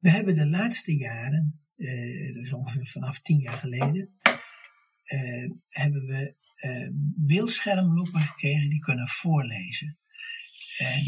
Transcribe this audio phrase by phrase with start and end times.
[0.00, 1.60] We hebben de laatste jaren,
[2.32, 4.10] dat is ongeveer vanaf tien jaar geleden,
[5.68, 6.34] hebben we
[7.16, 9.98] beeldschermloepen gekregen die kunnen voorlezen.
[10.78, 11.04] En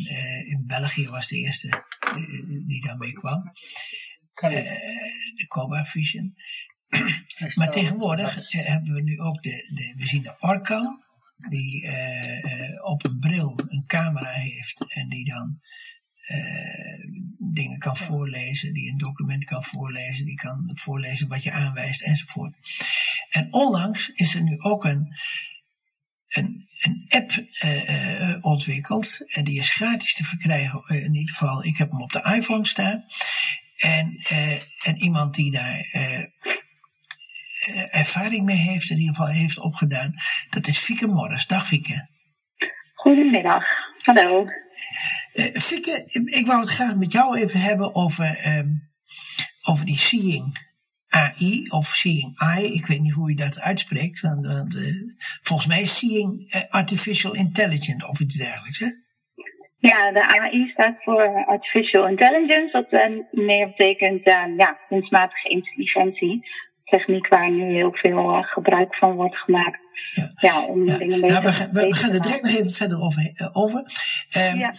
[0.46, 1.84] in België was de eerste
[2.66, 3.52] die daarmee kwam.
[5.34, 6.36] de Cobra Vision.
[7.58, 11.04] maar tegenwoordig hebben we nu ook de, de we zien de Orcam,
[11.48, 15.60] die uh, op een bril een camera heeft en die dan
[16.28, 16.61] uh,
[17.82, 22.54] kan voorlezen, die een document kan voorlezen, die kan voorlezen wat je aanwijst enzovoort.
[23.30, 25.16] En onlangs is er nu ook een,
[26.28, 27.30] een, een app
[27.64, 30.82] uh, ontwikkeld en die is gratis te verkrijgen.
[30.88, 33.04] In ieder geval, ik heb hem op de iPhone staan.
[33.76, 34.16] En,
[34.82, 35.78] en iemand die daar
[37.62, 40.14] eh, ervaring mee heeft, in ieder geval heeft opgedaan.
[40.50, 41.46] Dat is Fieke Morris.
[41.46, 42.08] Dag Fieke.
[42.94, 43.64] Goedemiddag,
[44.02, 44.46] hallo.
[45.34, 48.82] Uh, Fieke, ik wou het graag met jou even hebben over, um,
[49.68, 50.70] over die Seeing
[51.08, 52.74] AI of Seeing AI.
[52.74, 57.34] Ik weet niet hoe je dat uitspreekt, want, want uh, volgens mij is Seeing Artificial
[57.34, 58.88] Intelligence of iets dergelijks, hè?
[59.78, 62.90] Ja, de AI staat voor Artificial Intelligence, wat
[63.30, 64.24] meer betekent
[64.56, 66.44] ja, kunstmatige intelligentie
[66.96, 69.78] techniek waar nu heel veel uh, gebruik van wordt gemaakt.
[70.14, 70.96] Ja, ja om ja.
[70.98, 73.50] dingen nou, we, we, we, gaan er direct nog even verder over.
[73.52, 73.80] Over.
[74.36, 74.72] Um, ja.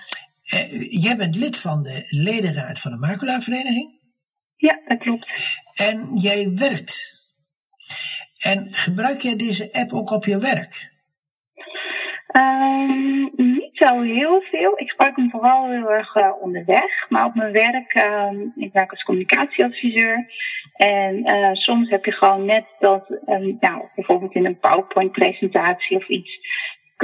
[0.53, 4.01] Uh, jij bent lid van de ledenraad van de Macula-vereniging.
[4.55, 5.27] Ja, dat klopt.
[5.73, 7.21] En jij werkt.
[8.37, 10.91] En gebruik jij deze app ook op je werk?
[12.35, 14.79] Um, niet zo heel veel.
[14.79, 17.09] Ik gebruik hem vooral heel erg uh, onderweg.
[17.09, 20.25] Maar op mijn werk, uh, ik werk als communicatieadviseur.
[20.73, 26.07] En uh, soms heb je gewoon net dat, um, nou, bijvoorbeeld in een PowerPoint-presentatie of
[26.07, 26.39] iets.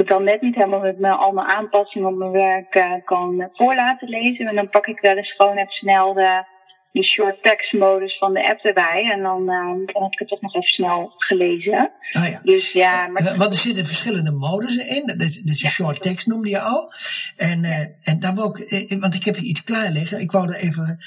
[0.00, 3.48] Ik het dan net niet helemaal met mijn, al mijn aanpassingen op mijn werk kan
[3.52, 4.46] voor laten lezen.
[4.46, 6.44] En dan pak ik wel eens gewoon even snel de
[6.92, 9.10] de short text modus van de app erbij.
[9.12, 11.92] En dan, uh, dan heb ik het toch nog even snel gelezen.
[12.12, 12.40] Ah, ja.
[12.42, 13.36] Dus ja, maar...
[13.36, 15.06] Want er zitten verschillende modussen in.
[15.06, 16.92] Dat is, dat is short text noemde je al.
[17.36, 20.20] En, uh, en daar wou ik, want ik heb hier iets klaar liggen.
[20.20, 20.98] Ik wou er even,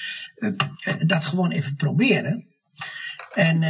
[1.08, 2.48] dat gewoon even proberen.
[3.34, 3.64] En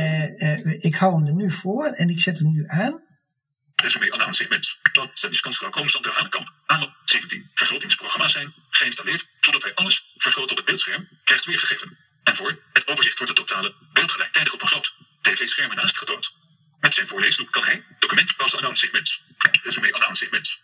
[0.79, 3.01] ik hou hem er nu voor en ik zet hem nu aan.
[3.83, 6.47] Resume aanzicht Dat zijn constant aan kan.
[6.66, 11.97] Aan 17 vergrotingsprogramma's zijn geïnstalleerd, zodat hij alles vergroot op het beeldscherm krijgt weergegeven.
[12.23, 16.31] En voor het overzicht wordt het totale beeld gelijktijdig op een groot tv-scherm ernaast getoond.
[16.79, 19.19] Met zijn voorleesloop kan hij document aan segment.
[19.63, 20.61] Resume segment.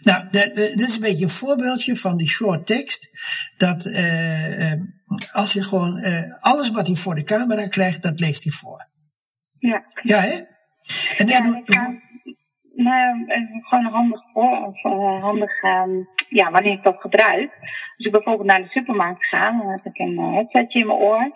[0.00, 3.08] Nou, dit is een beetje een voorbeeldje van die short text.
[3.56, 4.72] Dat uh,
[5.32, 8.88] als je gewoon uh, alles wat hij voor de camera krijgt, dat leest hij voor.
[9.58, 9.84] Ja.
[10.02, 10.40] Ja, hè?
[11.16, 12.02] En ja, kan,
[12.84, 13.24] nou,
[13.60, 17.50] gewoon handig voor, of uh, handig um, ja, wanneer ik dat gebruik.
[17.96, 21.30] Als ik bijvoorbeeld naar de supermarkt ga, dan heb ik een headsetje in mijn oor.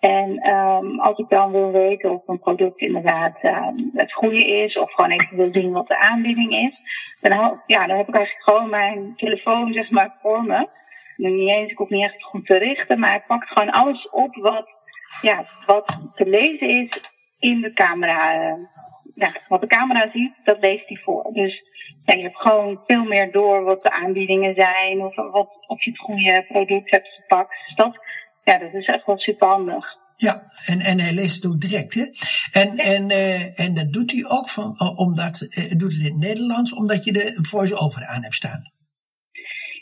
[0.00, 4.78] En um, als ik dan wil weten of een product inderdaad um, het goede is,
[4.78, 6.78] of gewoon even wil zien wat de aanbieding is,
[7.20, 10.68] dan, ja, dan heb ik eigenlijk gewoon mijn telefoon zeg maar voor me.
[11.16, 14.34] Niet eens, ik hoef niet echt goed te richten, maar ik pak gewoon alles op
[14.34, 14.68] wat,
[15.20, 17.00] ja, wat te lezen is
[17.38, 18.56] in de camera.
[19.22, 21.30] Ja, wat de camera ziet, dat leest hij voor.
[21.32, 21.62] Dus
[22.04, 25.90] ja, je hebt gewoon veel meer door wat de aanbiedingen zijn, of wat, of je
[25.90, 27.62] het goede product hebt gepakt.
[27.66, 27.98] Dus dat,
[28.44, 30.00] ja, dat is echt wel super handig.
[30.16, 32.04] Ja, en, en hij leest het ook direct, hè?
[32.60, 32.84] En, ja.
[32.84, 36.74] en, uh, en dat doet hij ook van, omdat, uh, doet het in het Nederlands,
[36.74, 38.62] omdat je de voice-over aan hebt staan.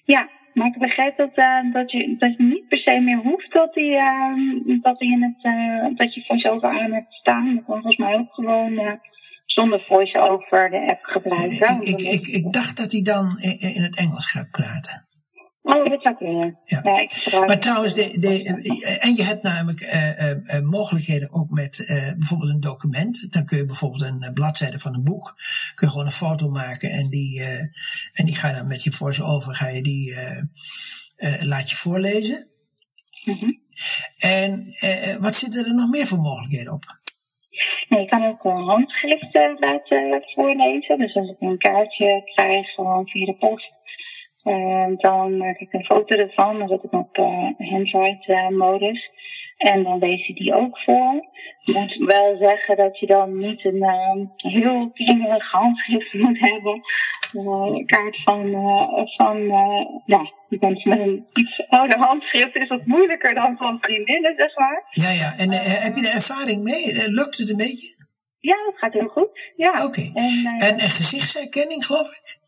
[0.04, 3.52] Ja, maar ik begrijp dat, uh, dat, je, dat je niet per se meer hoeft
[3.52, 7.54] dat, hij, uh, dat, hij in het, dat je voice-over aan hebt staan.
[7.54, 9.00] Dat kan volgens mij ook gewoon
[9.60, 11.80] zonder voice-over de app gebruiken.
[11.80, 15.08] Ik, ik, ik, ik, dacht dat hij dan in het Engels gaat praten.
[15.62, 16.58] Oh, dat zou kunnen.
[16.64, 16.80] Ja.
[16.82, 21.78] ja ik maar trouwens, de, de, en je hebt namelijk uh, uh, mogelijkheden ook met
[21.78, 23.32] uh, bijvoorbeeld een document.
[23.32, 25.34] Dan kun je bijvoorbeeld een bladzijde van een boek,
[25.74, 27.44] kun je gewoon een foto maken en die,
[28.12, 30.14] en die ga je dan met je voice-over, ga je die,
[31.40, 32.48] laat je voorlezen.
[33.24, 33.60] Mm -hmm.
[34.18, 34.74] En
[35.20, 36.99] wat zitten er nog meer voor mogelijkheden op?
[37.90, 40.98] Nee, je kan ook een handschrift laten voorlezen.
[40.98, 43.72] Dus als ik een kaartje krijg, gewoon via de post,
[44.44, 46.58] uh, dan maak ik een foto ervan.
[46.58, 49.10] Dan zet ik op uh, handwrite modus.
[49.56, 51.28] En dan lees je die ook voor.
[51.64, 56.82] Ik moet wel zeggen dat je dan niet een heel kringerig handschrift moet hebben.
[57.32, 58.50] Een kaart van,
[59.16, 59.44] van
[60.04, 64.82] ja, mensen met een iets ouder handschrift is wat moeilijker dan van vriendinnen, zeg maar.
[64.90, 65.36] Ja, ja.
[65.36, 65.50] En
[65.82, 67.10] heb je er ervaring mee?
[67.10, 67.98] lukt het een beetje?
[68.38, 69.52] Ja, dat gaat heel goed.
[69.56, 69.70] Ja.
[69.70, 69.84] Oké.
[69.84, 70.10] Okay.
[70.14, 72.38] En, en, en gezichtsherkenning, geloof ik?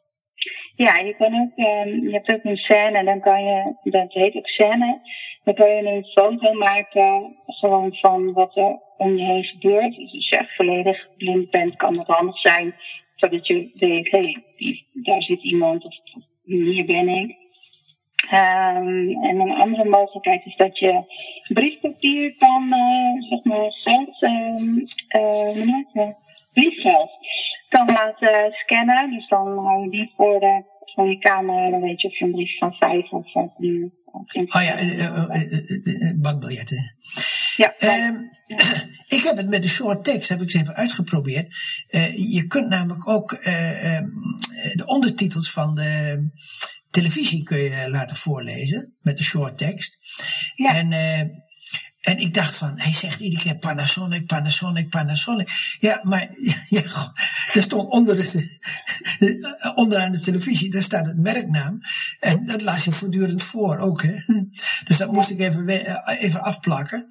[0.77, 4.13] Ja, je kan ook, um, je hebt ook een scène en dan kan je, dat
[4.13, 5.01] heet ook scène.
[5.45, 9.97] Dan kan je een foto maken gewoon van wat er om je heen gebeurt.
[9.97, 12.75] Dus als je echt volledig blind bent, kan het handig zijn.
[13.23, 14.19] Zodat je weet, hé,
[14.57, 15.95] hey, daar zit iemand of
[16.43, 17.37] hier ben ik.
[18.33, 21.05] Um, en een andere mogelijkheid is dat je
[21.53, 24.31] briefpapier kan, uh, zeg maar, geld, uh,
[25.95, 26.17] uh,
[27.69, 29.11] kan laten scannen.
[29.11, 30.65] Dus dan hou je die voor, de,
[30.95, 33.93] voor je camera, dan weet je of je een brief van vijf of tien.
[34.35, 34.77] Oh ja,
[36.21, 36.95] bankbiljetten.
[37.57, 37.75] Ja.
[38.09, 38.31] Um,
[39.13, 41.49] ik heb het met de short text, heb ik eens even uitgeprobeerd.
[42.17, 43.31] je kunt namelijk ook
[44.75, 46.31] de ondertitels van de
[46.93, 49.99] televisie kun je laten voorlezen met de short text.
[50.55, 50.75] Ja.
[50.75, 51.21] En, uh,
[52.01, 55.77] en ik dacht van, hij zegt iedere keer Panasonic, Panasonic, Panasonic.
[55.79, 56.29] Ja, maar
[56.69, 57.13] ja,
[57.53, 58.59] er stond onder de,
[59.75, 61.81] onderaan de televisie, daar staat het merknaam.
[62.21, 64.03] En dat las je voortdurend voor ook.
[64.03, 64.17] Hè?
[64.85, 65.69] Dus dat moest ik even,
[66.19, 67.09] even afplakken.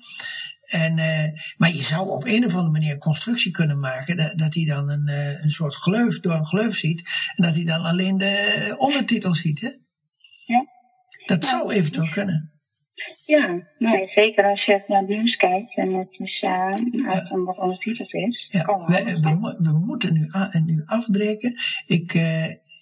[0.71, 1.23] En, uh,
[1.57, 4.89] maar je zou op een of andere manier constructie kunnen maken dat, dat hij dan
[4.89, 7.01] een, uh, een soort gleuf door een gleuf ziet.
[7.35, 9.62] En dat hij dan alleen de ondertitel ziet.
[9.62, 9.69] Hè?
[10.45, 10.65] Ja.
[11.25, 11.50] Dat ja.
[11.50, 12.51] zou eventueel kunnen.
[13.25, 17.38] Ja, nee, zeker als je naar het nieuws kijkt en het is uh, ja.
[17.45, 18.47] wat ondertiteld is.
[18.51, 20.29] Ja, we, we, we, moeten nu,
[20.65, 21.56] nu afbreken.
[21.85, 22.13] Ik,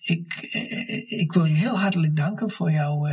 [0.01, 0.33] ik,
[1.07, 3.07] ik wil je heel hartelijk danken voor jouw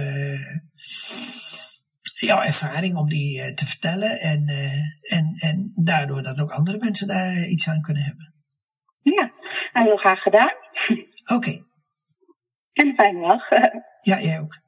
[2.21, 6.79] jouw ervaring om die uh, te vertellen en, uh, en, en daardoor dat ook andere
[6.79, 8.35] mensen daar uh, iets aan kunnen hebben.
[9.03, 9.33] Ja,
[9.73, 10.53] heel graag gedaan.
[11.25, 11.35] Oké.
[11.35, 11.63] Okay.
[12.73, 13.49] En fijne dag.
[14.01, 14.65] ja, jij ook.